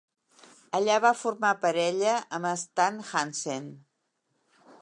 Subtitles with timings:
[0.77, 3.73] Allà va formar parella amb Stan Hansen.